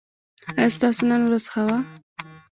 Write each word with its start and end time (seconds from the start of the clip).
ایا 0.57 0.69
ستاسو 0.77 1.01
نن 1.11 1.21
ورځ 1.25 1.43
ښه 1.51 1.61
وه؟ 1.67 1.77